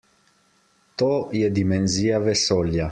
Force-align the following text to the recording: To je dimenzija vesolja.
To 1.03 1.09
je 1.43 1.53
dimenzija 1.61 2.27
vesolja. 2.29 2.89